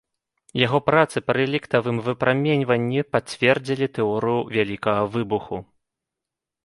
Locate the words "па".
1.27-1.31